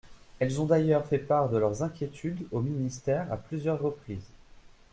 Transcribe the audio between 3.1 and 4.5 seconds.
à plusieurs reprises.